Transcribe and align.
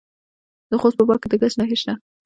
د 0.69 0.71
خوست 0.81 0.97
په 0.97 1.03
باک 1.07 1.19
کې 1.21 1.27
د 1.31 1.33
ګچ 1.41 1.53
نښې 1.59 1.77
شته. 1.81 1.93